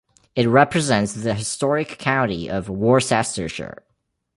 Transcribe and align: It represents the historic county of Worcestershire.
It 0.35 0.47
represents 0.47 1.13
the 1.13 1.35
historic 1.35 1.99
county 1.99 2.49
of 2.49 2.67
Worcestershire. 2.69 3.83